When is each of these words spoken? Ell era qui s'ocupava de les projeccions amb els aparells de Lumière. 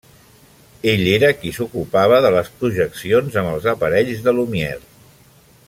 Ell 0.93 1.03
era 1.17 1.29
qui 1.41 1.51
s'ocupava 1.57 2.21
de 2.27 2.31
les 2.37 2.49
projeccions 2.63 3.39
amb 3.43 3.53
els 3.53 3.69
aparells 3.75 4.25
de 4.29 4.35
Lumière. 4.39 4.83